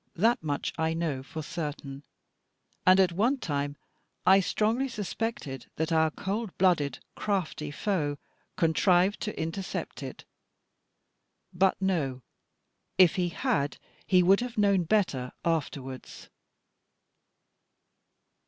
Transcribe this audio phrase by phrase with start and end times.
[0.15, 2.01] That much I know, for certain;
[2.87, 3.75] and at one time
[4.25, 8.17] I strongly suspected that our cold blooded, crafty foe
[8.57, 10.25] contrived to intercept it.
[11.53, 12.23] But no;
[12.97, 13.77] if he had,
[14.07, 16.31] he would have known better afterwards.